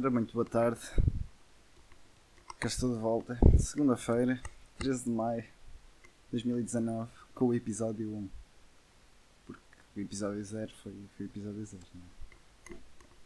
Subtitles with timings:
[0.00, 0.80] Ora, muito boa tarde.
[2.60, 3.36] Cá estou de volta.
[3.58, 4.40] Segunda-feira,
[4.78, 8.28] 13 de maio de 2019, com o episódio 1.
[9.44, 9.60] Porque
[9.96, 12.78] o episódio 0 foi, foi o episódio 0, não é?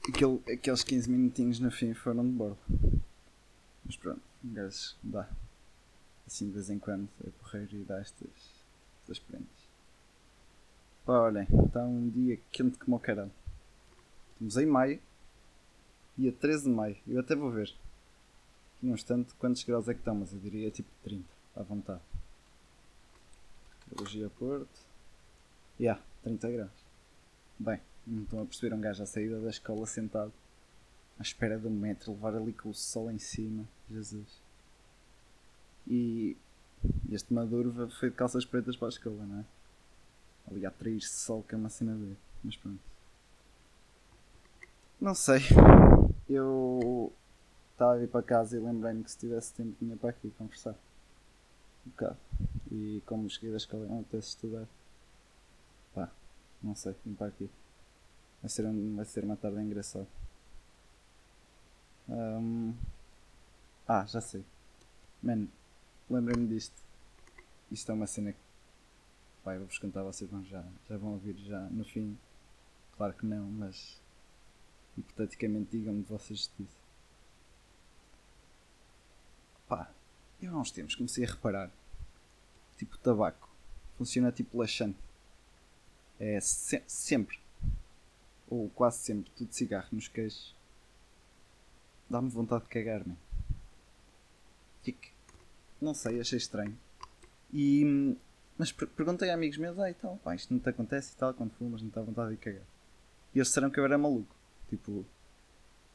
[0.09, 2.57] Aquele, aqueles 15 minutinhos no fim foram de borla.
[3.85, 5.29] Mas pronto, um gajo dá.
[6.27, 8.31] Assim de vez em quando a correr e dá estas,
[9.03, 9.69] estas prendas.
[11.05, 13.31] Pá, olhem, está um dia quente como o caralho.
[14.33, 14.99] Estamos em maio,
[16.17, 16.97] dia 13 de maio.
[17.07, 17.69] Eu até vou ver
[18.83, 21.25] aqui num instante quantos graus é que estão, mas eu diria tipo 30,
[21.57, 22.01] à vontade.
[23.87, 24.81] Meteorologia Porto.
[25.81, 26.85] Ya, yeah, 30 graus.
[27.59, 30.33] Bem, não estão a perceber um gajo à saída da escola sentado
[31.19, 33.65] à espera do metro, levar ali com o sol em cima.
[33.91, 34.41] Jesus.
[35.87, 36.37] E
[37.11, 39.45] este Maduro foi de calças pretas para a escola, não é?
[40.51, 42.17] Ali a atrair-se sol que é uma cena dele.
[42.43, 42.92] Mas pronto.
[45.03, 45.41] Não sei.
[46.31, 47.13] Eu
[47.73, 50.77] estava a ir para casa e lembrei-me que se tivesse tempo vinha para aqui conversar.
[51.85, 52.17] Um bocado.
[52.71, 54.69] E como cheguei da escola não até estudar.
[55.93, 56.09] Pá,
[56.63, 57.51] não sei, vim para aqui.
[58.41, 60.07] Vai ser, um, vai ser uma tarde engraçada.
[62.09, 62.73] Um...
[63.89, 64.45] Ah, já sei.
[65.21, 65.49] Mano,
[66.09, 66.81] lembrei-me disto.
[67.73, 68.39] Isto é uma cena que.
[69.43, 72.17] Pai, vou-vos contar, vocês vão já, já vão ouvir já no fim.
[72.97, 74.01] Claro que não, mas.
[74.97, 76.83] Hipoteticamente, digam-me vocês disso.
[79.69, 79.91] Pá,
[80.41, 81.71] eu há uns tempos comecei a reparar.
[82.77, 83.49] Tipo, tabaco.
[83.97, 84.99] Funciona tipo laxante.
[86.19, 87.39] É se sempre.
[88.49, 89.31] Ou quase sempre.
[89.37, 90.55] Tudo cigarro nos queixos.
[92.11, 93.17] Dá-me vontade de cagar, me
[94.83, 95.11] Fique.
[95.81, 96.77] Não sei, achei estranho.
[97.53, 98.17] E.
[98.59, 101.33] Mas perguntei a amigos meus, ah, e tal, pá, isto não te acontece e tal,
[101.33, 102.63] quando fumas, não te dá vontade de cagar.
[103.35, 104.35] E eles disseram que eu era maluco.
[104.73, 105.05] Tipo,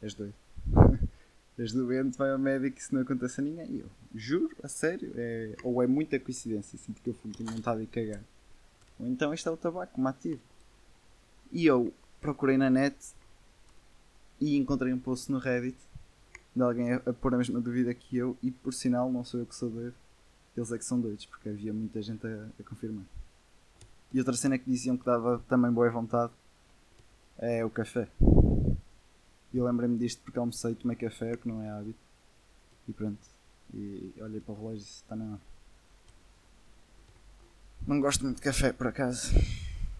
[0.03, 0.35] és doido.
[1.57, 3.65] és doente, vai ao médico isso não acontece a ninguém.
[3.71, 7.49] E eu, juro, a sério, é, ou é muita coincidência, assim, porque eu fumo, tenho
[7.49, 8.21] vontade de cagar.
[8.99, 10.39] Ou então isto é o tabaco, me ativo.
[11.51, 12.95] E eu procurei na net
[14.39, 15.77] e encontrei um post no Reddit
[16.55, 19.39] de alguém a, a pôr a mesma dúvida que eu, e por sinal, não sou
[19.39, 19.95] eu que sou doido,
[20.55, 23.05] eles é que são doidos, porque havia muita gente a, a confirmar.
[24.13, 26.31] E outra cena que diziam que dava também boa vontade
[27.39, 28.07] é o café.
[29.53, 31.99] E eu lembrei-me disto porque almocei, tomei café, que não é hábito.
[32.87, 33.19] E pronto.
[33.73, 35.41] E olhei para o relógio e disse: está na hora.
[37.85, 39.33] Não gosto muito de café, por acaso.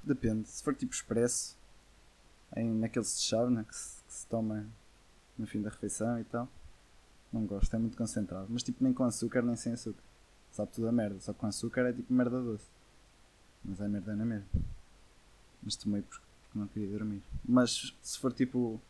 [0.03, 0.47] Depende.
[0.49, 1.57] Se for tipo expresso,
[2.55, 4.65] em, naqueles de chave, né, que, que se toma
[5.37, 6.49] no fim da refeição e tal.
[7.31, 8.47] Não gosto, é muito concentrado.
[8.49, 10.01] Mas tipo, nem com açúcar nem sem açúcar.
[10.51, 11.19] Sabe tudo a merda.
[11.19, 12.65] Só com açúcar é tipo merda doce.
[13.63, 14.47] Mas é merda na mesma.
[15.61, 16.25] Mas tomei porque
[16.55, 17.21] não queria dormir.
[17.45, 18.81] Mas se for tipo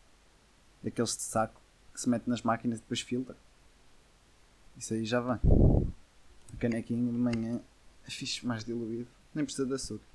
[0.84, 1.62] daqueles de saco
[1.94, 3.36] que se mete nas máquinas e depois filtra.
[4.78, 5.40] Isso aí já vai.
[6.54, 7.60] A canequinha de manhã
[8.08, 9.08] é fixe mais diluído.
[9.34, 10.06] Nem precisa de açúcar.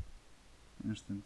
[0.85, 1.25] É um instante.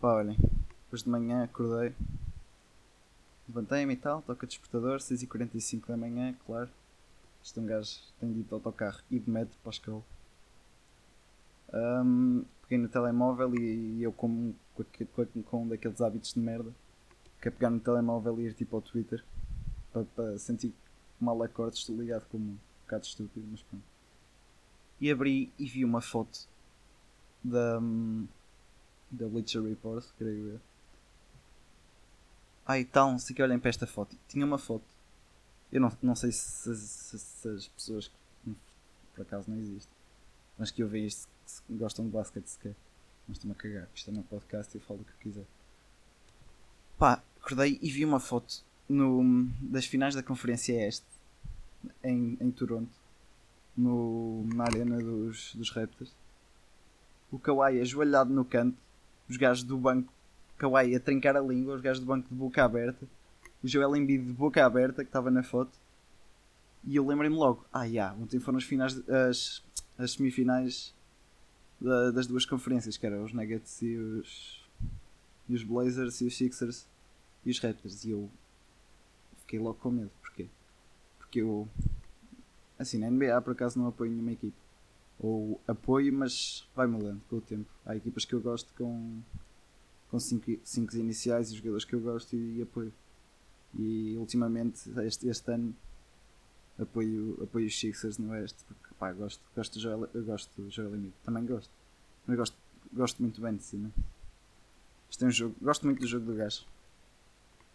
[0.00, 0.36] Pá, olhem.
[0.84, 1.94] Depois de manhã acordei.
[3.48, 6.70] Levantei-me e tal, toca despertador, 6h45 da manhã, claro.
[7.44, 10.02] Este é um gajo tem de autocarro e de metro para a escola.
[11.72, 14.12] Um, peguei no telemóvel e, e eu
[14.74, 16.72] com, com, com, um daqueles hábitos de merda
[17.40, 19.24] que é pegar no telemóvel e ir tipo ao Twitter
[19.92, 20.72] para, para sentir
[21.20, 23.84] mal acorde, estou ligado como um bocado estúpido, mas pronto.
[25.00, 26.46] E abri e vi uma foto
[27.42, 27.80] da,
[29.10, 30.60] da Bleacher Report, creio eu
[32.64, 34.16] ah, então, sei que olhem para esta foto.
[34.28, 34.84] Tinha uma foto.
[35.70, 38.54] Eu não, não sei se, se, se as pessoas que
[39.14, 39.92] por acaso não existem,
[40.56, 41.28] mas que eu vejo isto
[41.66, 42.74] que gostam de basquete sequer.
[43.26, 43.88] Mas estou-me a cagar.
[43.94, 45.46] Isto é meu podcast e eu falo o que eu quiser.
[46.98, 51.06] Pá, acordei e vi uma foto no, das finais da Conferência Este
[52.02, 52.92] em, em Toronto,
[53.76, 56.12] no, na arena dos, dos Raptors.
[57.30, 58.76] O Kawhi ajoelhado no canto,
[59.28, 60.12] os gajos do banco
[60.58, 63.08] Kawhi a trincar a língua, os gajos do banco de boca aberta,
[63.62, 65.72] o Joel Embiid de boca aberta, que estava na foto,
[66.84, 69.62] e eu lembrei-me logo, ah, já, yeah, ontem foram as, finais, as,
[69.98, 70.94] as semifinais
[71.82, 74.64] da, das duas conferências, que eram os Nuggets e os,
[75.48, 76.86] e os Blazers e os Sixers
[77.44, 78.30] e os Raptors, e eu
[79.40, 80.46] fiquei logo com medo, porquê?
[81.18, 81.68] Porque eu,
[82.78, 84.56] assim, na NBA por acaso não apoio nenhuma equipe,
[85.18, 87.68] ou apoio, mas vai mudando com o tempo.
[87.84, 89.20] Há equipas que eu gosto com
[90.12, 92.92] com 5 iniciais e jogadores que eu gosto e, e apoio.
[93.74, 95.74] E ultimamente, este, este ano,
[96.78, 101.12] apoio, apoio os Sixers no Oeste, porque pá, gosto, gosto Joel, gosto do Joel Embiid,
[101.24, 101.72] também gosto.
[102.24, 102.56] Mas gosto,
[102.92, 103.92] gosto muito bem de?
[105.10, 106.64] Isto é um jogo, gosto muito do jogo do gajo.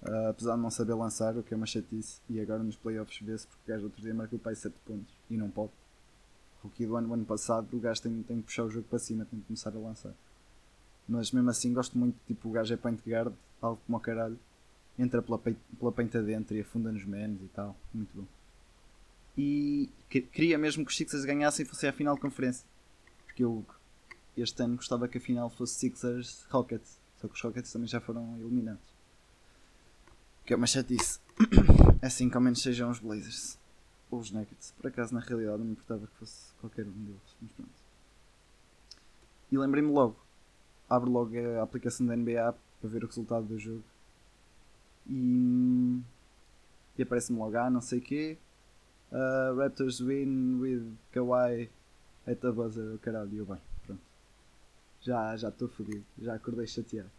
[0.03, 2.21] Uh, apesar de não saber lançar, o que é uma chatice.
[2.29, 5.13] E agora nos playoffs vê-se porque o gajo outro dia marcou o pai 7 pontos
[5.29, 5.71] e não pode.
[6.63, 9.25] Rookie do ano, ano passado, o gajo tem, tem que puxar o jogo para cima,
[9.25, 10.13] tem que começar a lançar.
[11.09, 12.15] Mas mesmo assim, gosto muito.
[12.25, 14.39] Tipo, o gajo é point guard, algo como o caralho.
[14.97, 17.75] Entra pela, pela peita dentro e afunda nos menos e tal.
[17.94, 18.37] Muito bom.
[19.38, 22.66] E queria mesmo que os Sixers ganhassem e fossem à final de conferência.
[23.25, 23.63] Porque eu
[24.36, 27.00] este ano gostava que a final fosse Sixers Rockets.
[27.19, 28.81] Só que os Rockets também já foram eliminados.
[30.45, 31.19] Que é uma chatice.
[32.01, 33.57] assim que ao menos sejam os Blazers.
[34.10, 34.74] Ou os Nuggets.
[34.78, 37.36] Por acaso, na realidade, não me importava que fosse qualquer um deles.
[37.42, 37.72] Mas pronto.
[39.51, 40.16] E lembrei-me logo.
[40.89, 43.84] Abro logo a aplicação da NBA para ver o resultado do jogo.
[45.10, 46.00] E,
[46.98, 48.38] e aparece-me logo, ah, não sei o quê.
[49.12, 51.69] Uh, Raptors win with Kawhi
[52.27, 52.94] at the buzzer.
[52.94, 54.01] Oh, caralho, e bem, pronto.
[55.01, 56.04] Já estou fodido.
[56.19, 57.09] Já acordei chateado.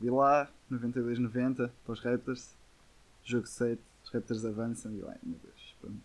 [0.00, 2.56] Vi lá, 92-90 para os Raptors.
[3.24, 6.00] Jogo 7, os Raptors avançam e eu, ai meu Deus, pronto.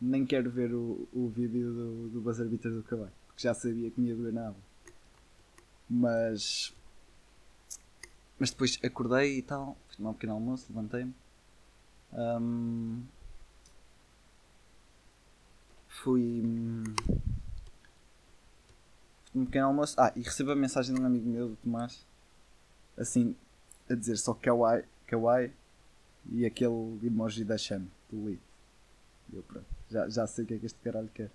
[0.00, 3.90] Nem quero ver o, o vídeo do, do buzzer beater do Kawhi, porque já sabia
[3.90, 4.56] que me ia doer nada.
[5.88, 6.74] Mas.
[8.38, 11.14] Mas depois acordei e tal, fiz um pequeno almoço, levantei-me.
[12.12, 13.02] Um,
[16.02, 16.42] fui.
[19.34, 19.94] Um pequeno almoço.
[19.98, 22.06] Ah, e recebo a mensagem de um amigo meu, do Tomás,
[22.96, 23.36] assim,
[23.88, 25.52] a dizer só Kawaii, Kawaii
[26.30, 28.40] e aquele emoji da chama, do Lee.
[29.32, 31.30] Eu pronto, já, já sei o que é que este caralho quer.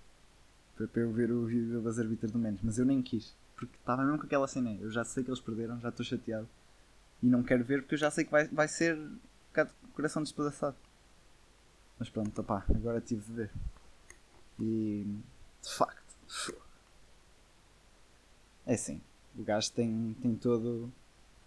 [0.76, 3.76] Foi para eu ver o vídeo das arbitras do menos, mas eu nem quis, porque
[3.76, 4.74] estava mesmo com aquela cena.
[4.80, 6.48] Eu já sei que eles perderam, já estou chateado
[7.22, 9.18] e não quero ver porque eu já sei que vai, vai ser um
[9.48, 10.76] bocado de coração despedaçado.
[11.98, 13.50] Mas pronto, opá, agora tive de ver.
[14.60, 15.06] E
[15.62, 16.54] de facto,
[18.66, 19.00] é assim,
[19.36, 20.92] o gajo tem, tem todo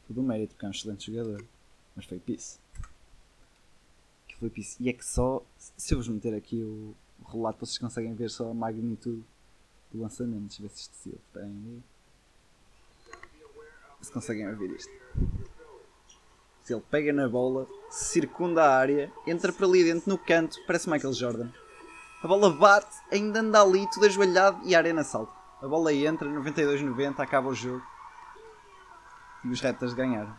[0.07, 1.45] todo o mérito, porque é um excelente jogador.
[1.95, 2.59] Mas foi piso.
[4.27, 4.77] Que foi piso.
[4.79, 5.43] E é que só.
[5.57, 9.23] Se eu vos meter aqui o, o relato, vocês conseguem ver só a magnitude
[9.91, 10.47] do lançamento.
[10.47, 11.83] Deixa eu ver se isto se aí.
[14.01, 14.91] Se conseguem ouvir isto.
[16.63, 20.89] Se ele pega na bola, circunda a área, entra para ali dentro no canto, parece
[20.89, 21.51] Michael Jordan.
[22.25, 25.31] A bola bate, ainda anda ali, tudo ajoelhado e a arena salta.
[25.61, 27.85] A bola entra, 92-90, acaba o jogo
[29.43, 30.35] e os Raptors ganharam.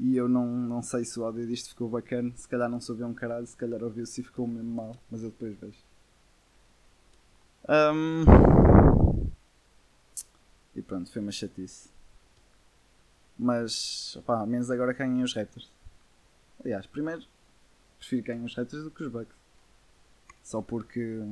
[0.00, 3.04] E eu não, não sei se o áudio disto ficou bacana, se calhar não soube
[3.04, 5.78] um caralho, se calhar ouviu-se e ficou mesmo mal, mas eu depois vejo.
[7.68, 8.24] Um...
[10.74, 11.88] E pronto, foi uma chatice.
[13.38, 15.70] Mas, opá, menos agora ganhem os Raptors.
[16.64, 17.22] Aliás, primeiro,
[17.96, 19.39] prefiro ganhem os Raptors do que os Bucks.
[20.42, 21.22] Só porque,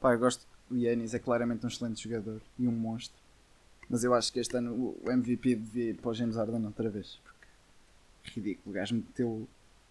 [0.00, 0.46] pá, eu gosto.
[0.70, 3.20] O Yannis é claramente um excelente jogador e um monstro.
[3.88, 6.90] Mas eu acho que este ano o MVP devia ir para o James Harden outra
[6.90, 7.20] vez.
[7.22, 8.70] Porque ridículo.
[8.70, 9.48] O gajo meteu.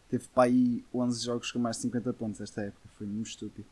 [0.09, 2.87] Teve para aí 11 jogos com mais de 50 pontos esta época.
[2.97, 3.67] Foi muito estúpido.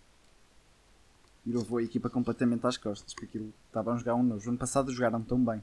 [1.46, 3.14] E levou a equipa completamente às costas.
[3.14, 4.46] Porque aquilo estavam a jogar um novo.
[4.46, 5.62] O ano passado jogaram tão bem.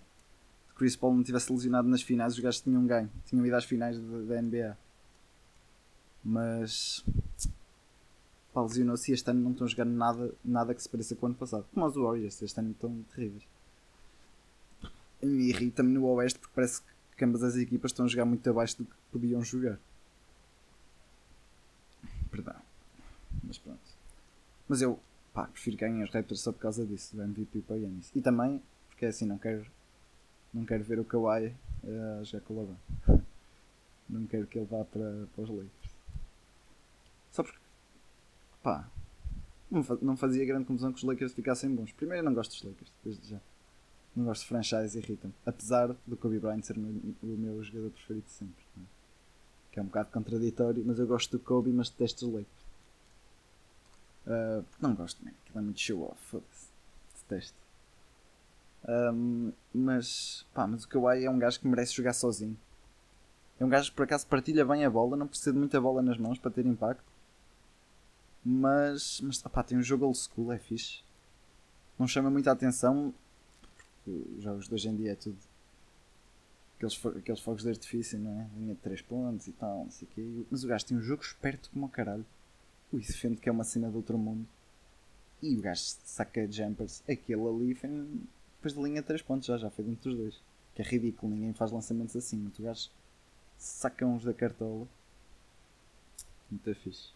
[0.69, 3.11] Se Chris Paul não tivesse lesionado nas finais, os gajos tinham ganho.
[3.25, 4.77] Tinham ido às finais da, NBA.
[6.23, 7.05] Mas.
[8.53, 11.29] Pá, lesionou-se e este ano não estão jogando nada, nada que se pareça com o
[11.29, 11.65] ano passado.
[11.73, 13.45] Como os Warriors, este ano estão terríveis
[15.27, 16.83] me irrita-me no Oeste porque parece
[17.17, 19.79] que ambas as equipas estão a jogar muito abaixo do que podiam jogar.
[22.31, 22.57] Perdão.
[23.45, 23.81] Mas pronto.
[24.69, 24.99] Mas eu
[25.33, 28.11] pá, prefiro ganhar os Raptors só por causa disso, do MVP para Yannis.
[28.15, 29.67] E também porque é assim, não quero,
[30.53, 32.77] não quero ver o Kawhi a jogar com o
[34.09, 35.97] não quero que ele vá para, para os Lakers.
[37.31, 37.60] Só porque
[38.63, 38.89] pá,
[39.71, 41.93] não fazia grande confusão que os Lakers ficassem bons.
[41.93, 43.41] Primeiro eu não gosto dos Lakers, desde já.
[44.17, 45.33] Não gosto de franchise, irrita-me.
[45.47, 48.65] Apesar do Kobe Bryant ser o meu, jogador preferido sempre.
[48.77, 48.81] É?
[49.71, 52.61] Que é um bocado contraditório, mas eu gosto do Kobe, mas detesto os Lakers.
[54.27, 55.31] Uh, não gosto, man.
[55.45, 56.69] Aquilo é muito show off, foda-se.
[57.29, 57.57] Detesto.
[58.89, 62.59] Um, mas, pá, mas o Kawhi é um gajo que merece jogar sozinho.
[63.59, 66.03] É um gajo que por acaso partilha bem a bola, não precisa de muita bola
[66.03, 67.05] nas mãos para ter impacto.
[68.45, 71.03] Mas, mas pá, tem um jogo old school, é fixe.
[71.99, 73.15] Não chama muita atenção,
[74.07, 75.39] os jogos de hoje em dia é tudo
[76.81, 78.49] aqueles, aqueles fogos de artifício, não é?
[78.57, 80.47] Linha de 3 pontos e tal, não sei o quê.
[80.51, 82.25] Mas o gajo tem um jogo esperto como o caralho.
[82.93, 84.47] Ui, defende que é uma cena do outro mundo.
[85.43, 87.03] E o gajo saca jumpers.
[87.09, 87.91] Aquele ali foi
[88.57, 90.43] depois de linha de 3 pontos, já, já foi dentro dos dois.
[90.75, 92.51] Que é ridículo, ninguém faz lançamentos assim.
[92.59, 92.91] O gajo
[93.59, 94.89] saca uns da cartola.
[96.51, 97.11] Muito fixe.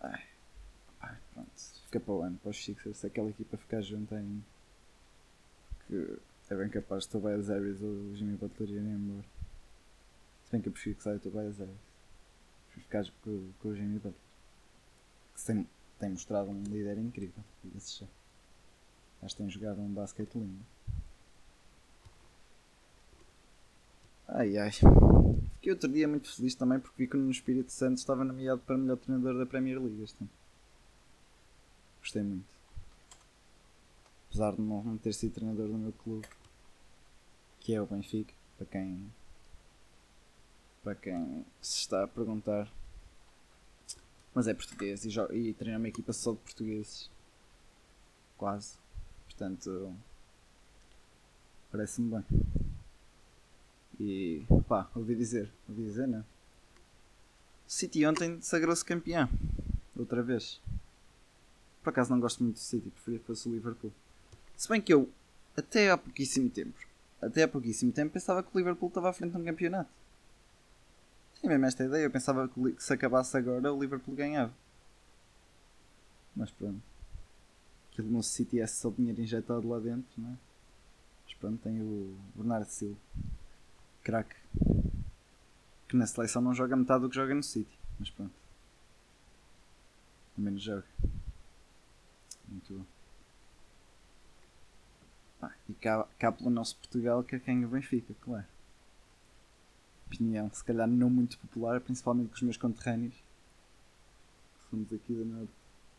[0.00, 0.22] Ai.
[1.00, 1.50] Ai, pronto
[1.96, 4.44] fica para o ano, para os Sixers, se aquela equipa ficar junto em.
[5.86, 6.18] Que
[6.50, 9.26] é bem capaz de Tobias Harris ou o Jimmy Butler irem embora.
[10.44, 11.74] Se bem que eu prefiro que saia o Tobias Harris.
[12.66, 14.14] Prefiro ficar com, com o Jimmy Butler.
[15.34, 18.06] Que tem, tem mostrado um líder incrível, diga-se já.
[19.22, 20.64] Acho que tem jogado um basquete lindo.
[24.28, 24.70] Ai ai.
[25.52, 28.76] Fiquei outro dia muito feliz também porque vi que no Espírito Santo estava nomeado para
[28.76, 30.30] melhor treinador da Premier League este ano.
[32.06, 32.46] Gostei muito.
[34.28, 36.24] Apesar de não ter sido treinador do meu clube,
[37.58, 39.12] que é o Benfica, para quem
[40.84, 42.72] para quem se está a perguntar.
[44.32, 47.10] Mas é português e, e treina uma equipa só de portugueses.
[48.38, 48.78] Quase.
[49.24, 49.92] Portanto,
[51.72, 52.24] parece-me bem.
[53.98, 56.24] E pá, ouvi dizer, ouvi dizer, né?
[57.66, 59.28] O City ontem sagrou-se campeão.
[59.96, 60.60] Outra vez.
[61.86, 63.92] Por acaso não gosto muito do City, preferia que fosse o Liverpool.
[64.56, 65.08] Se bem que eu,
[65.56, 66.76] até há pouquíssimo tempo,
[67.22, 69.88] até há pouquíssimo tempo, pensava que o Liverpool estava à frente de um campeonato.
[71.38, 74.52] Tinha mesmo esta ideia, eu pensava que se acabasse agora o Liverpool ganhava.
[76.34, 76.82] Mas pronto.
[77.92, 80.36] Aquilo no City é só dinheiro injetado lá dentro, não é?
[81.24, 82.98] Mas pronto, tem o Bernardo Silva
[84.02, 84.34] craque.
[85.86, 87.78] Que na seleção não joga metade do que joga no City.
[88.00, 88.34] Mas pronto.
[90.36, 90.84] Ao menos joga.
[92.74, 92.84] Bom.
[95.42, 98.46] Ah, e cá, cá pelo nosso Portugal que é quem o Benfica, claro.
[100.06, 103.14] Opinião, se calhar não muito popular, principalmente com os meus conterrâneos.
[104.70, 105.52] Somos aqui da Norte.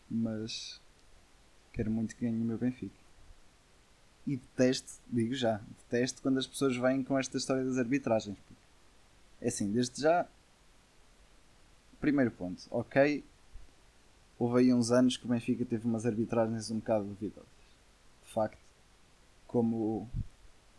[0.10, 0.82] Mas
[1.74, 3.08] quero muito que ganhe o meu Benfica
[4.28, 8.38] e detesto, digo já, detesto quando as pessoas vêm com esta história das arbitragens.
[9.40, 10.28] É assim, desde já.
[12.02, 13.24] Primeiro ponto, ok.
[14.40, 17.48] Houve aí uns anos que o Benfica teve umas arbitragens um bocado duvidosas.
[18.26, 18.60] De facto,
[19.48, 20.08] como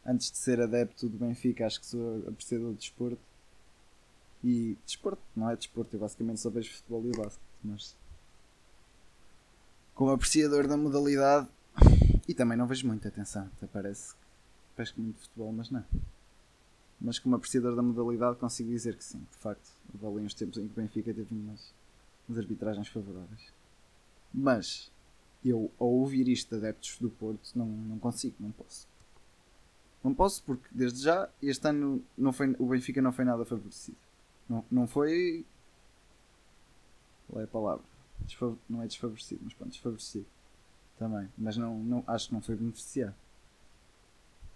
[0.07, 3.19] antes de ser adepto do Benfica, acho que sou apreciador de desporto.
[4.45, 7.97] E desporto, não é desporto, eu basicamente só vejo futebol e basquete, mas
[9.99, 11.49] como apreciador da modalidade,
[12.29, 14.21] e também não vejo muita atenção, até parece que
[14.77, 15.85] pesco muito futebol, mas não.
[17.00, 19.69] Mas como apreciador da modalidade consigo dizer que sim, de facto,
[20.00, 21.73] ali uns tempos em que o Benfica teve umas,
[22.28, 23.52] umas arbitragens favoráveis.
[24.32, 24.92] Mas
[25.44, 28.87] eu ao ouvir isto de adeptos do Porto não, não consigo, não posso.
[30.02, 33.97] Não posso porque desde já este ano não foi, o Benfica não foi nada favorecido.
[34.49, 35.44] Não, não foi.
[37.28, 37.85] Qual é a palavra?
[38.20, 40.26] Desfav não é desfavorecido, mas pronto, desfavorecido
[40.99, 43.14] também, mas não, não, acho que não foi beneficiar.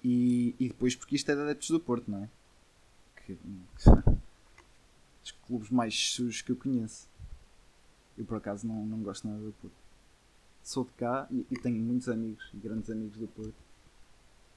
[0.03, 2.29] E, e depois porque isto é de adeptos do Porto, não é?
[3.17, 3.91] Que, que
[5.23, 7.09] dos clubes mais sujos que eu conheço.
[8.23, 9.75] Eu por acaso não, não gosto nada do Porto.
[10.63, 13.55] Sou de cá e, e tenho muitos amigos, grandes amigos do Porto.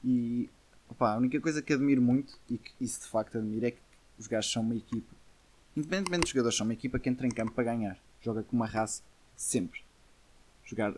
[0.03, 0.47] E
[0.87, 3.81] opa, a única coisa que admiro muito, e que isso de facto admiro, é que
[4.19, 5.15] os gajos são uma equipa.
[5.75, 7.97] Independentemente dos jogadores, são uma equipa que entra em campo para ganhar.
[8.21, 9.01] Joga com uma raça
[9.35, 9.81] sempre.
[10.63, 10.93] Jogar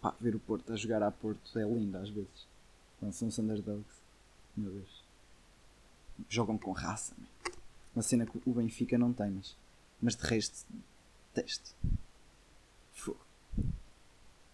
[0.00, 2.46] Pá, ver o Porto a jogar a Porto é lindo às vezes.
[2.98, 3.94] Quando são os underdogs.
[4.56, 5.04] Meu Deus.
[6.30, 7.14] Jogam com raça.
[7.18, 7.26] Man.
[7.94, 9.56] Uma cena que o Benfica não tem, mas,
[10.00, 10.66] mas de resto,
[11.34, 11.74] teste.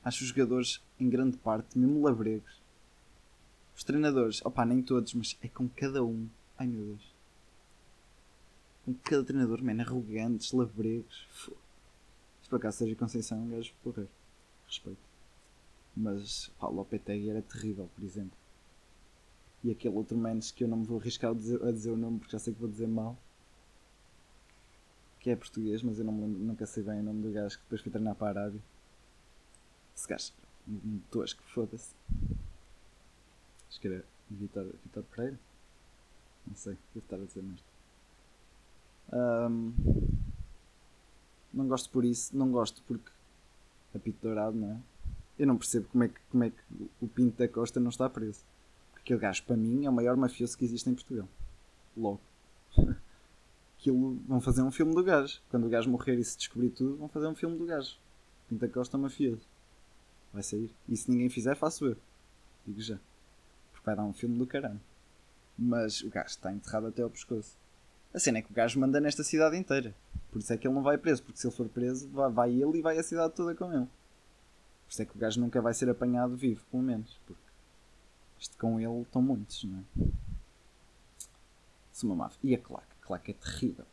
[0.05, 2.61] Acho os jogadores, em grande parte, mesmo labregos.
[3.77, 6.29] Os treinadores, opá, nem todos, mas é com cada um.
[6.59, 7.15] Ai meu Deus.
[8.85, 11.27] Com cada treinador, man, arrogantes, labregos.
[12.43, 14.11] Se por acaso seja Conceição, um gajo porreiro.
[14.67, 14.99] Respeito.
[15.97, 18.37] Mas pá, o Lopetegui era terrível, por exemplo.
[19.63, 21.97] E aquele outro menos que eu não me vou arriscar a dizer, a dizer o
[21.97, 23.17] nome porque já sei que vou dizer mal.
[25.21, 27.63] Que é português, mas eu não lembro, nunca sei bem o nome do gajo que
[27.63, 28.61] depois foi treinar para a Arábia.
[30.03, 30.33] Esse gajo,
[30.67, 31.95] um tosco, foda-se.
[33.69, 35.39] Acho que era Vitor, Vitor Pereira.
[36.45, 37.65] Não sei, devo estar a dizer mesmo.
[39.13, 39.73] Um,
[41.55, 43.13] não gosto por isso, não gosto porque
[43.95, 44.81] apito dourado, não é?
[45.39, 48.11] Eu não percebo como é que, como é que o Pinto da Costa não está
[48.11, 48.41] preso.
[48.91, 51.29] Porque aquele gajo, para mim, é o maior mafioso que existe em Portugal.
[51.97, 52.21] Logo.
[53.79, 55.41] Aquilo, vão fazer um filme do gajo.
[55.49, 57.97] Quando o gajo morrer e se descobrir tudo, vão fazer um filme do gajo.
[58.49, 59.52] Pinto da Costa mafioso.
[60.33, 60.75] Vai sair.
[60.89, 61.97] E se ninguém fizer, faço eu.
[62.67, 62.99] Digo já.
[63.73, 64.81] Porque vai dar um filme do caramba.
[65.59, 67.59] Mas o gajo está enterrado até ao pescoço.
[68.15, 69.95] A cena é que o gajo manda nesta cidade inteira.
[70.31, 71.23] Por isso é que ele não vai preso.
[71.23, 73.87] Porque se ele for preso, vai ele e vai a cidade toda com ele.
[73.87, 77.21] Por isso é que o gajo nunca vai ser apanhado vivo, pelo menos.
[77.27, 77.43] Porque
[78.39, 80.09] isto com ele estão muitos, não é?
[81.93, 82.31] Sou uma.
[82.43, 82.93] E a claque?
[83.01, 83.87] A claque é terrível.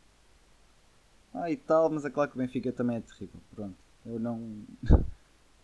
[1.32, 3.40] Ah, e tal, mas a claque do Benfica também é terrível.
[3.54, 3.76] Pronto.
[4.04, 4.64] Eu não.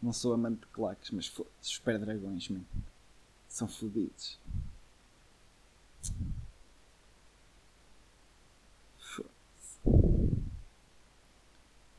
[0.03, 2.51] não sou amante de claques, mas foda-se, os pé-dragões.
[3.49, 4.39] São fodidos.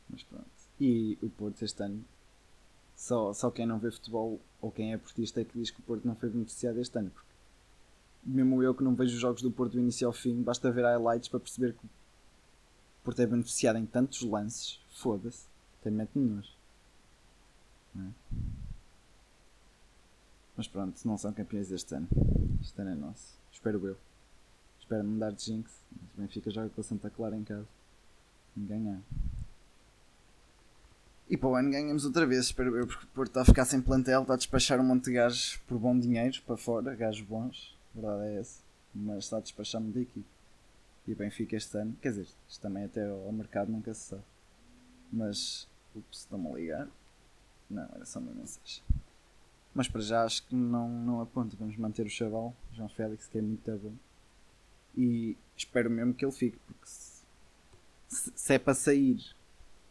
[0.09, 0.45] Mas pronto.
[0.79, 2.03] E o Porto este ano,
[2.95, 5.83] só, só quem não vê futebol ou quem é portista é que diz que o
[5.83, 7.09] Porto não foi beneficiado este ano.
[7.09, 7.27] Porque
[8.23, 10.83] mesmo eu que não vejo os jogos do Porto do início ao fim, basta ver
[10.83, 11.89] highlights para perceber que o
[13.03, 14.79] Porto é beneficiado em tantos lances.
[14.89, 15.45] Foda-se.
[15.81, 16.41] Tem mete nenhum.
[17.97, 18.09] É?
[20.55, 22.07] Mas pronto, não são campeões este ano.
[22.61, 23.37] Este ano é nosso.
[23.51, 23.97] Espero eu.
[24.79, 25.71] Espero não dar de jinx.
[25.91, 27.67] Mas o Benfica joga com o Santa Clara em casa.
[28.55, 29.01] E ganhar.
[31.29, 33.65] E para o ano ganhamos outra vez, espero eu, porque o Porto está a ficar
[33.65, 37.21] sem plantel, está a despachar um monte de gajos por bom dinheiro para fora, gajos
[37.21, 38.61] bons, a verdade é essa.
[38.95, 40.25] Mas está a despachar muito da equipe.
[41.05, 44.23] E o Benfica este ano, quer dizer, isto também até ao mercado nunca se sabe.
[45.11, 46.87] Mas, ups, estão-me a ligar.
[47.69, 48.83] Não, era só uma mensagem.
[49.73, 51.55] Mas para já acho que não, não aponta.
[51.59, 53.93] Vamos manter o chaval, João Félix, que é muito bom.
[54.95, 57.23] E espero mesmo que ele fique, porque se,
[58.07, 59.23] se, se é para sair.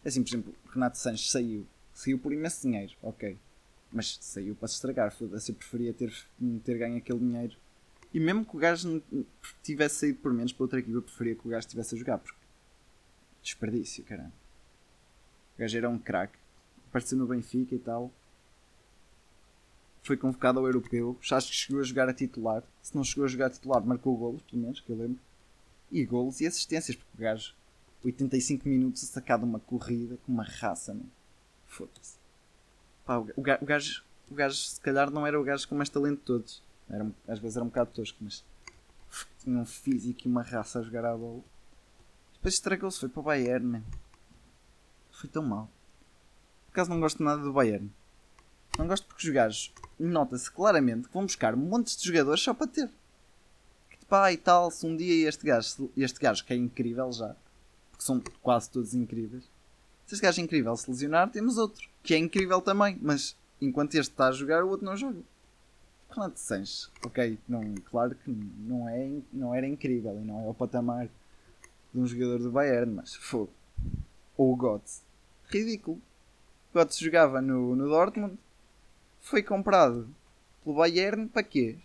[0.04, 1.66] É assim, por exemplo, Renato Sanches saiu.
[1.94, 3.38] Saiu por imenso dinheiro, ok.
[3.92, 5.52] Mas saiu para se estragar, foda-se.
[5.52, 6.12] Eu preferia ter,
[6.64, 7.56] ter ganho aquele dinheiro.
[8.12, 9.02] E mesmo que o gajo
[9.62, 12.18] tivesse saído por menos para outra equipa, eu preferia que o gajo estivesse a jogar,
[12.18, 12.38] porque
[13.42, 14.32] desperdício, caramba.
[15.54, 16.38] O gajo era um craque,
[16.96, 18.10] apareceu no Benfica e tal.
[20.02, 22.62] Foi convocado ao europeu, acho que chegou a jogar a titular.
[22.80, 25.18] Se não chegou a jogar a titular, marcou golos, pelo menos, que eu lembro.
[25.90, 27.54] E golos e assistências, porque o gajo
[28.04, 31.10] 85 minutos a sacar de uma corrida com uma raça, mano.
[31.66, 32.16] Foda-se.
[33.06, 36.18] O, gajo, o, gajo, o gajo, se calhar, não era o gajo com mais talento
[36.18, 36.62] de todos.
[36.88, 38.44] Era, às vezes era um bocado tosco, mas
[39.42, 41.42] tinha um físico e uma raça a jogar à bola.
[42.34, 43.82] Depois estragou-se, foi para o Bayern, man.
[45.10, 45.68] Foi tão mal.
[46.76, 47.90] Acaso não gosto nada do Bayern.
[48.76, 52.66] Não gosto porque os gajos, nota-se claramente que vão buscar montes de jogadores só para
[52.66, 52.90] ter.
[53.88, 57.34] Que pá e tal, se um dia este gajo, este gajo que é incrível já,
[57.90, 59.44] porque são quase todos incríveis.
[60.04, 63.94] Se este gajo é incrível se lesionar, temos outro, que é incrível também, mas enquanto
[63.94, 65.22] este está a jogar, o outro não joga.
[66.10, 70.52] Renato Sanches, ok, não, claro que não, é, não era incrível e não é o
[70.52, 71.08] patamar
[71.94, 73.50] de um jogador do Bayern, mas fogo.
[74.36, 75.00] Ou o Götze.
[75.48, 76.02] Ridículo.
[76.76, 78.38] Götze jogava no, no Dortmund,
[79.20, 80.06] foi comprado
[80.62, 81.78] pelo Bayern para quê?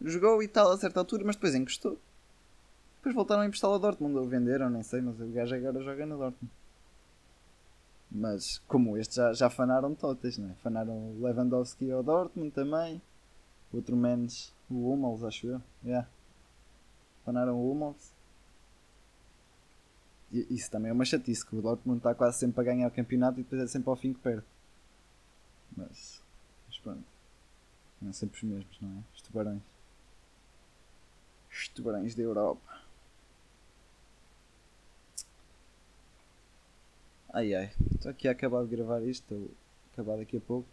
[0.00, 1.98] Jogou e tal a certa altura, mas depois encostou.
[2.96, 6.06] Depois voltaram a emprestá-lo a Dortmund, ou venderam, nem sei, mas o gajo agora joga
[6.06, 6.52] no Dortmund.
[8.10, 10.54] Mas como este já, já fanaram totas, não é?
[10.62, 13.00] Fanaram Lewandowski ao Dortmund também.
[13.72, 15.62] Outro menos o Hummels, acho eu.
[15.84, 16.08] Yeah.
[17.24, 18.12] Fanaram o Hummels.
[20.32, 23.40] Isso também é uma chatice, que o Dortmund está quase sempre a ganhar o campeonato
[23.40, 24.44] e depois é sempre ao fim que perde.
[25.76, 26.22] Mas,
[26.68, 27.04] mas pronto.
[28.00, 29.02] Não sempre os mesmos, não é?
[29.14, 29.62] Os tubarões.
[31.50, 32.80] Os tubarões da Europa.
[37.32, 39.50] Ai ai, estou aqui a acabar de gravar isto, estou
[39.92, 40.68] acabar daqui a pouco.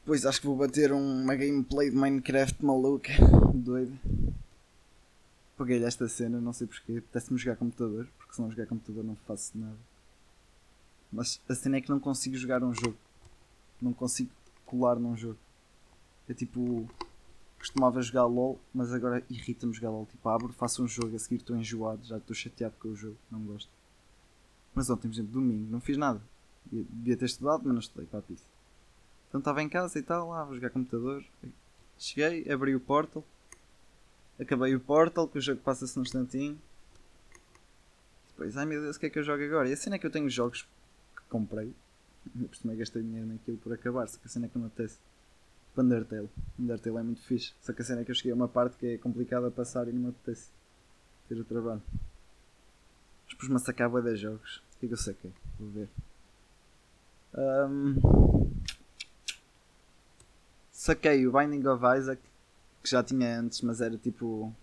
[0.00, 3.12] Depois acho que vou bater uma gameplay de Minecraft maluca,
[3.54, 3.98] doido.
[5.56, 9.16] Paguei-lhe esta cena, não sei porquê, apetece-me jogar computador, porque se não jogar computador não
[9.16, 9.78] faço nada.
[11.10, 12.96] Mas a cena é que não consigo jogar um jogo.
[13.80, 14.30] Não consigo
[14.66, 15.38] colar num jogo.
[16.28, 16.88] É tipo.
[17.58, 20.06] Costumava jogar LOL, mas agora irrita-me jogar LOL.
[20.06, 23.16] Tipo, abro, faço um jogo, a seguir estou enjoado, já estou chateado com o jogo,
[23.30, 23.70] não gosto.
[24.74, 26.20] Mas ontem, por exemplo, domingo, não fiz nada.
[26.70, 28.46] Devia ter estudado, mas não estudei para a pista.
[29.28, 31.24] Então estava em casa e tal, lá, vou jogar computador.
[31.98, 33.24] Cheguei, abri o portal.
[34.38, 36.60] Acabei o portal, que o jogo passa-se num instantinho.
[38.28, 39.68] Depois, ai meu Deus, o que é que eu jogo agora?
[39.68, 40.68] E a cena é que eu tenho jogos
[41.16, 41.72] que comprei.
[42.38, 44.98] Eu costumei gastar dinheiro naquilo por acabar, só que a cena é que não apetece.
[45.74, 46.28] Para Undertale.
[46.58, 47.54] Undertale é muito fixe.
[47.62, 49.50] Só que a cena é que eu cheguei a uma parte que é complicada a
[49.50, 50.50] passar e não me apetece
[51.28, 51.82] ter o trabalho.
[53.24, 54.62] Mas pus-me a sacar de jogos.
[54.76, 55.32] O que é que eu saquei?
[55.58, 55.88] Vou ver.
[57.34, 58.50] Um...
[60.70, 62.22] Saquei o Binding of Isaac,
[62.86, 64.54] que já tinha antes, mas era tipo.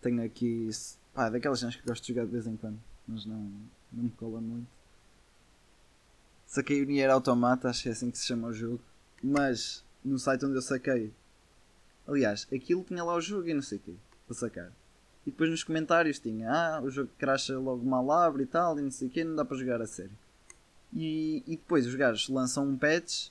[0.00, 0.70] Tenho aqui.
[1.12, 3.50] Pá, daquelas cenas que gosto de jogar de vez em quando, mas não,
[3.92, 4.66] não me cola muito.
[6.46, 8.80] Saquei o Nier Automata, acho que é assim que se chama o jogo.
[9.22, 11.12] Mas no site onde eu saquei.
[12.08, 13.94] Aliás, aquilo tinha lá o jogo e não sei o quê.
[14.26, 14.72] Para sacar.
[15.26, 18.82] E depois nos comentários tinha, ah, o jogo cracha logo mal abre e tal, e
[18.82, 20.16] não sei o que, não dá para jogar a sério.
[20.92, 23.28] E, e depois os gajos lançam um patch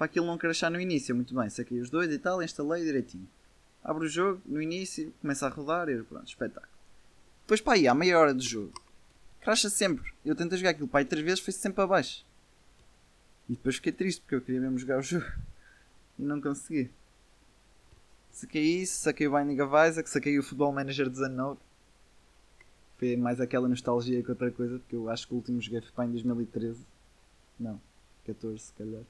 [0.00, 1.14] para aquilo não crashar no início.
[1.14, 3.28] Muito bem, saquei os dois e tal, instalei direitinho.
[3.84, 6.72] Abro o jogo, no início, começa a rodar e pronto, espetáculo.
[7.42, 8.72] Depois para aí, à meia hora de jogo,
[9.42, 10.10] cracha sempre.
[10.24, 12.24] Eu tentei jogar aquilo aí três vezes, foi sempre abaixo.
[13.46, 15.26] E depois fiquei triste porque eu queria mesmo jogar o jogo.
[16.18, 16.90] E não consegui.
[18.30, 21.60] Saquei isso, saquei o Binding of Isaac, saquei o Football Manager 19.
[22.96, 26.06] Foi mais aquela nostalgia que outra coisa, porque eu acho que o último joguei foi
[26.06, 26.86] em 2013.
[27.58, 27.78] Não,
[28.24, 29.02] 14 se calhar.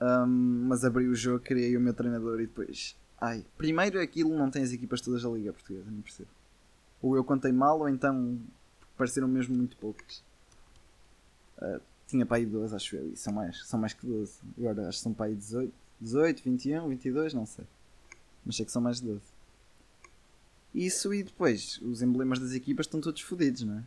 [0.00, 2.96] Um, mas abri o jogo, criei o meu treinador e depois.
[3.20, 6.30] Ai, primeiro aquilo não tem as equipas todas da Liga Portuguesa, não percebo.
[7.02, 8.38] Ou eu contei mal, ou então
[8.96, 10.22] pareceram mesmo muito poucas.
[11.58, 14.40] Uh, tinha para aí 12, acho eu, e são mais, são mais que 12.
[14.58, 17.64] Agora acho que são para aí 18, 18, 21, 22, não sei.
[18.44, 19.20] Mas sei que são mais de 12.
[20.74, 23.84] Isso e depois, os emblemas das equipas estão todos fodidos, não é?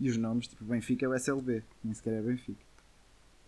[0.00, 2.67] E os nomes, tipo Benfica é o SLB, nem sequer é Benfica.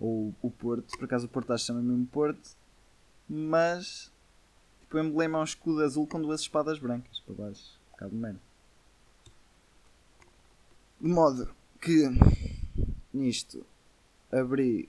[0.01, 2.57] Ou o Porto, por acaso o Porto acho chama mesmo Porto,
[3.29, 4.11] mas
[4.81, 7.79] tipo, o emblema é um escudo azul com duas espadas brancas para baixo.
[7.89, 8.41] Um bocado de merda.
[11.01, 12.09] De modo que
[13.13, 13.65] nisto
[14.33, 14.89] abri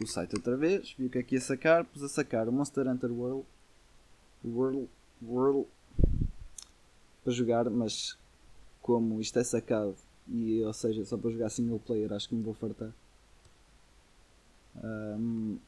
[0.00, 2.52] o site outra vez, vi o que é que ia sacar, pus a sacar o
[2.52, 3.44] Monster Hunter World,
[4.44, 4.88] World,
[5.22, 5.68] World
[7.24, 8.16] para jogar, mas
[8.80, 9.96] como isto é sacado
[10.28, 12.92] e ou seja só para jogar single player acho que me vou fartar.
[14.82, 15.58] Um,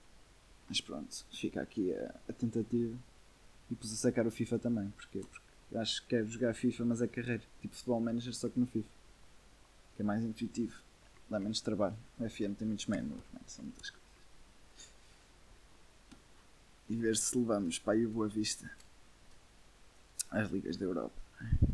[0.69, 2.97] mas pronto, fica aqui a, a, tentativa
[3.71, 5.19] e pus a sacar o FIFA também, porquê?
[5.19, 8.67] Porque acho que quero jogar FIFA mas é carreira, tipo futebol manager só que no
[8.67, 8.89] FIFA.
[9.97, 10.81] Que é mais intuitivo
[11.31, 11.97] dá menos trabalho.
[12.19, 14.11] O FM tem muitos menus, são muitas coisas.
[16.89, 18.69] E ver se levamos para aí o Boa Vista
[20.29, 21.15] às ligas da Europa,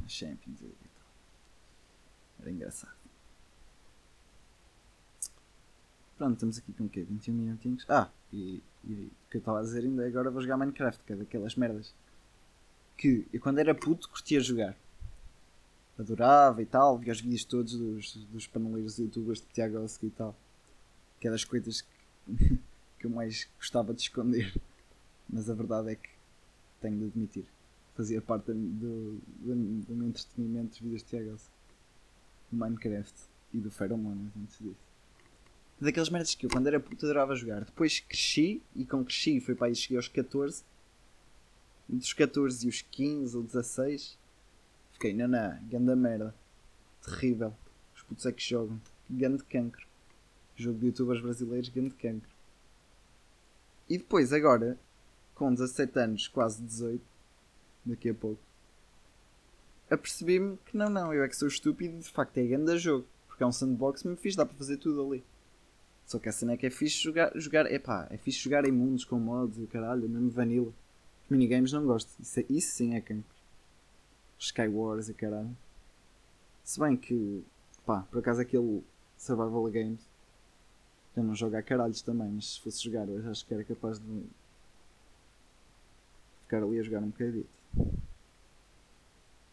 [0.04, 1.06] a Champions e tal.
[2.40, 3.05] Era engraçado.
[6.16, 7.02] Pronto, estamos aqui com o quê?
[7.02, 7.84] 21 minutinhos.
[7.88, 11.04] Ah, e, e o que eu estava a dizer ainda é agora vou jogar Minecraft,
[11.04, 11.94] que é daquelas merdas
[12.96, 14.74] que eu quando era puto curtia jogar
[15.98, 20.36] adorava e tal, via os vídeos todos dos, dos paneleiros youtubers de Tiago e tal,
[21.18, 22.58] que é das coisas que,
[22.98, 24.54] que eu mais gostava de esconder,
[25.28, 26.10] mas a verdade é que
[26.80, 27.46] tenho de admitir,
[27.94, 31.36] fazia parte do, do, do meu entretenimento dos vídeos de Tiago
[32.50, 33.14] do Minecraft
[33.54, 34.85] e do Pheromonas antes disso.
[35.80, 37.64] Daquelas merdas que eu quando era puto adorava jogar.
[37.64, 40.64] Depois cresci e com cresci foi para aí cheguei aos 14.
[41.88, 44.18] Entre os 14 e os 15 ou 16
[44.96, 46.34] Fiquei, não, não, ganda merda.
[47.04, 47.52] Terrível.
[47.94, 48.80] Os putos é que jogam.
[49.10, 49.86] Gande cancro.
[50.56, 52.30] Jogo de youtubers brasileiros, gande cancro.
[53.90, 54.78] E depois, agora,
[55.34, 57.04] com 17 anos, quase 18,
[57.84, 58.40] daqui a pouco,
[59.90, 63.06] apercebi-me que não, não, eu é que sou estúpido e de facto é grande jogo.
[63.28, 65.22] Porque é um sandbox, me fiz, dá para fazer tudo ali.
[66.06, 68.72] Só que a cena é que é fixe jogar, jogar epá, é fixe jogar em
[68.72, 70.72] mundos com mods e o caralho, mesmo vanilla.
[71.24, 73.36] Os minigames não gosto, isso, é, isso sim é cancro.
[74.38, 75.56] Skywars e caralho.
[76.62, 77.44] Se bem que,
[77.84, 78.84] pá, por acaso aquele
[79.18, 80.00] Survival Games
[81.16, 83.98] eu não jogo a caralhos também, mas se fosse jogar hoje acho que era capaz
[83.98, 84.22] de
[86.42, 87.48] ficar ali a jogar um bocadito.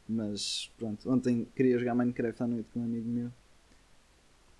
[0.08, 3.32] Mas pronto, ontem queria jogar Minecraft à noite com um amigo meu.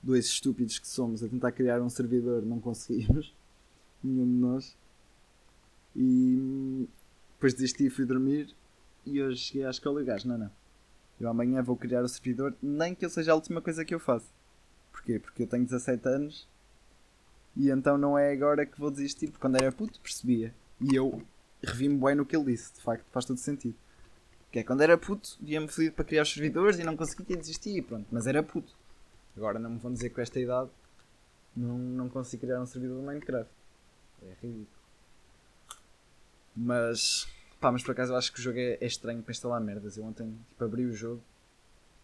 [0.04, 3.34] Dois estúpidos que somos a tentar criar um servidor, não conseguimos.
[4.04, 4.78] Nenhum de nós.
[5.96, 6.88] E
[7.36, 8.54] depois desisti e fui dormir
[9.06, 10.52] e hoje cheguei à escola e gajo, não, não.
[11.20, 14.00] Eu amanhã vou criar o servidor, nem que eu seja a última coisa que eu
[14.00, 14.28] faço.
[14.92, 15.20] Porquê?
[15.20, 16.48] Porque eu tenho 17 anos
[17.56, 20.54] e então não é agora que vou desistir, porque quando era puto percebia.
[20.82, 21.22] E eu
[21.63, 23.76] revi-me bem no que ele disse, de facto faz todo sentido.
[24.52, 27.82] Que é quando era puto, via-me fodido para criar os servidores e não conseguia desistir,
[27.84, 28.76] pronto, mas era puto.
[29.36, 30.69] Agora não me vão dizer que com esta idade
[31.56, 33.52] não, não consigo criar um servidor de Minecraft.
[34.22, 34.67] É ridículo.
[36.56, 37.28] Mas
[37.63, 39.96] Pá, mas por acaso eu acho que o jogo é, é estranho para instalar merdas.
[39.96, 41.24] Eu ontem tipo, abri o jogo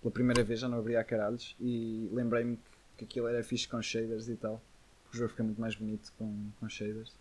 [0.01, 2.63] pela primeira vez, já não abri a caralhos e lembrei-me que,
[2.99, 4.61] que aquilo era fixe com shaders e tal.
[5.13, 7.13] O jogo fica muito mais bonito com, com shaders.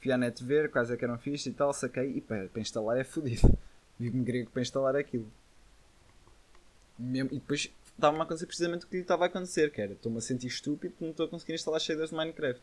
[0.00, 2.60] Fui à net ver quais é que eram fixe e tal, saquei e para, para
[2.60, 3.56] instalar é fodido.
[3.96, 5.30] Vivo-me grego para instalar aquilo.
[6.98, 9.92] Mesmo, e depois estava-me a acontecer precisamente o que lhe estava a acontecer, que era
[9.92, 12.62] estou-me a sentir estúpido porque não estou a conseguir instalar shaders de Minecraft.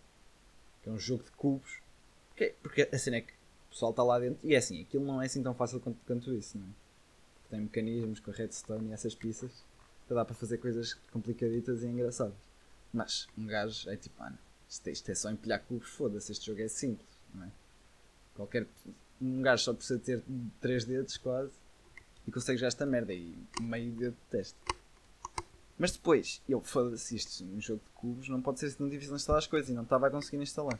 [0.83, 1.79] Que é um jogo de cubos.
[2.29, 4.39] Porque, porque a cena é que o pessoal está lá dentro.
[4.47, 6.69] E é assim, aquilo não é assim tão fácil quanto, quanto isso, não é?
[7.35, 9.51] Porque tem mecanismos com redstone e essas pizzas
[10.07, 12.35] para dar para fazer coisas complicaditas e engraçadas.
[12.93, 14.37] Mas um gajo é tipo, mano,
[14.69, 17.51] isto, isto é só empilhar cubos, foda-se, este jogo é simples, não é?
[18.35, 18.67] Qualquer.
[19.21, 20.23] Um gajo só precisa ter
[20.61, 21.51] 3 dedos quase
[22.27, 24.57] e consegue já esta merda e meio dedo de teste.
[25.77, 29.39] Mas depois, eu foda-se, isto um jogo de cubos não pode ser tão difícil instalar
[29.39, 30.79] as coisas e não estava a conseguir instalar.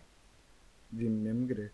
[0.91, 1.73] Vi-me mesmo grego.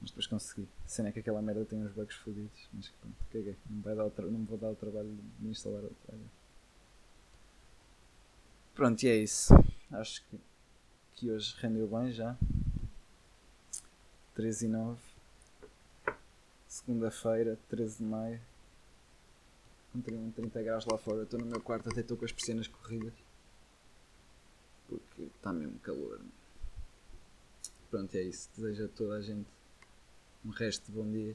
[0.00, 0.68] Mas depois consegui.
[0.84, 2.68] A cena é que aquela merda tem uns bugs fodidos.
[2.74, 3.56] Mas pronto, caguei.
[3.70, 6.14] Não, vai dar não vou dar o trabalho de instalar outra.
[8.74, 9.54] Pronto, e é isso.
[9.90, 10.38] Acho que,
[11.14, 12.36] que hoje rendeu bem já.
[14.34, 15.00] 3 e 9.
[16.68, 18.40] Segunda-feira, 13 de maio.
[19.96, 21.22] Com 30 30 graus lá fora.
[21.22, 23.14] Estou no meu quarto, até estou com as persianas corridas.
[24.88, 26.20] Porque está mesmo calor.
[27.90, 28.50] Pronto, é isso.
[28.54, 29.46] Desejo a toda a gente
[30.44, 31.34] um resto de bom dia.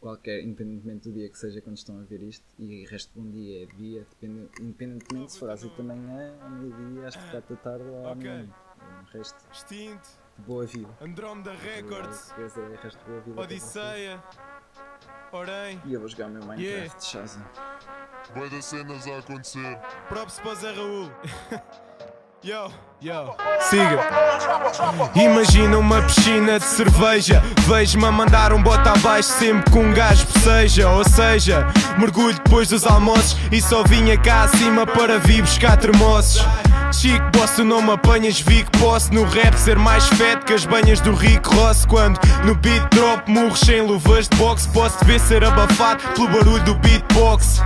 [0.00, 2.44] Qualquer, independentemente do dia que seja quando estão a ver isto.
[2.60, 6.38] E resto de bom dia é dia, depende, independentemente se for às 8 da manhã,
[6.40, 8.22] ao meio-dia, às 4 da tarde ou à Ok.
[8.22, 8.54] meia-noite.
[8.80, 10.96] É um resto Extinto, de boa vida.
[11.00, 13.40] Andromeda Records, é.
[13.40, 14.22] Odisseia,
[15.30, 17.42] Porém, E eu vou jogar o meu Minecraft Shazam.
[18.34, 19.78] Vai das cenas a acontecer.
[20.08, 21.10] props para Zé Raul.
[22.44, 22.70] Yo,
[23.00, 23.34] yo,
[23.68, 23.98] siga.
[25.16, 27.42] Imagina uma piscina de cerveja.
[27.66, 30.88] Vejo-me a mandar um bota abaixo sempre que um gajo seja.
[30.88, 31.66] Ou seja,
[31.98, 36.40] mergulho depois dos almoços e só vinha cá acima para vir buscar termossos.
[36.92, 40.54] Chico, boss, tu não me apanhas, vi que posso no rap ser mais feto que
[40.54, 41.84] as banhas do Rico Ross.
[41.84, 46.62] Quando no beat drop murros sem luvas de boxe, posso ver ser abafado pelo barulho
[46.62, 47.60] do beatbox.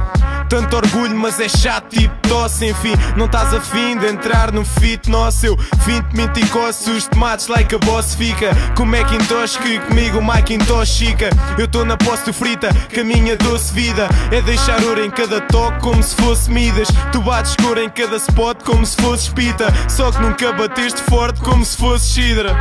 [0.52, 2.66] Tanto orgulho, mas é chato, tipo tosse.
[2.66, 5.46] Enfim, não estás afim de entrar no fit nosso.
[5.46, 8.50] Eu vim de menticosse, os tomates like a boss fica.
[8.76, 11.30] Com o Macintosh, que comigo o Macintosh chica.
[11.56, 15.40] Eu estou na posse frita, que a minha doce vida é deixar ouro em cada
[15.40, 16.88] toque, como se fosse Midas.
[17.12, 19.72] Tu bates cor em cada spot, como se fosse pita.
[19.88, 22.54] Só que nunca bateste forte, como se fosse Shidra.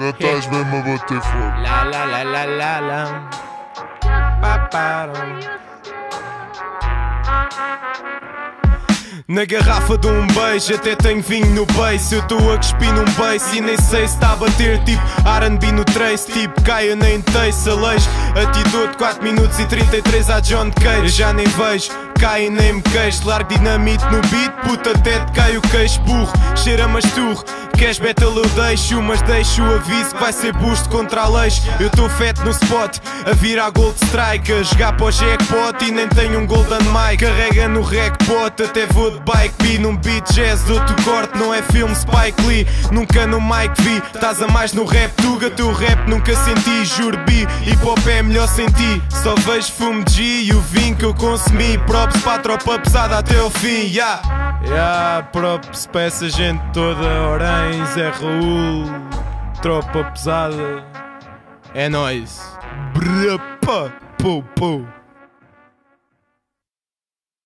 [0.00, 1.62] Não estás mesmo a bater fogo.
[1.62, 3.30] La la la la la la.
[4.40, 5.68] Paparam.
[9.26, 12.14] Na garrafa de um beijo, até tenho vinho no beijo.
[12.14, 14.82] Eu estou a cuspir num beijo e nem sei se está a bater.
[14.84, 17.68] Tipo RB no trace, tipo caia nem teice.
[17.68, 21.08] Alejo, atitude 4 minutos e 33 a John Cage.
[21.08, 23.28] Já nem vejo, cai e nem me queixo.
[23.28, 26.32] Largo dinamite no beat, puta, até te cai o queixo burro.
[26.56, 27.44] Cheira mas turro.
[27.78, 31.62] Queres battle eu deixo, mas deixo o aviso que vai ser busto contra a leixo.
[31.78, 35.92] Eu estou feto no spot, a virar gold strike, a jogar para o jackpot e
[35.92, 37.18] nem tenho um golden mic.
[37.18, 41.54] Carrega no rackpot, até vou de bike B num beat jazz, dou-te o corte, não
[41.54, 42.66] é filme Spike Lee.
[42.90, 47.16] Nunca no mic vi, estás a mais no rap tuga, teu rap nunca senti, juro
[47.26, 47.46] bi.
[47.64, 51.14] Hip hop é melhor sem ti, só vejo fumo G e o vinho que eu
[51.14, 51.78] consumi.
[51.86, 54.20] Props para a tropa pesada até ao fim, yeah.
[54.66, 58.86] Yeah, props para essa gente toda, Orém, Zé Raul,
[59.62, 60.84] tropa pesada,
[61.74, 62.58] é nóis.
[62.94, 64.97] Brapa, pô, pô.